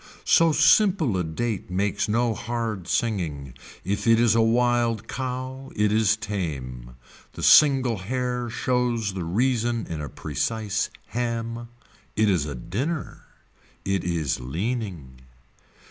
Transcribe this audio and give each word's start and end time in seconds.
So 0.25 0.51
simple 0.51 1.15
a 1.15 1.23
date 1.23 1.69
makes 1.69 2.09
no 2.09 2.33
hard 2.33 2.87
singing. 2.87 3.53
If 3.83 4.07
it 4.07 4.19
is 4.19 4.33
a 4.33 4.41
wild 4.41 5.07
cow 5.07 5.69
it 5.75 5.91
is 5.91 6.17
tame. 6.17 6.95
The 7.33 7.43
single 7.43 7.97
hair 7.99 8.49
shows 8.49 9.13
the 9.13 9.23
reason 9.25 9.85
in 9.87 10.01
a 10.01 10.09
precise 10.09 10.89
ham. 11.09 11.67
It 12.15 12.31
is 12.31 12.47
a 12.47 12.55
dinner. 12.55 13.25
It 13.85 14.03
is 14.03 14.39
leaning. 14.39 15.21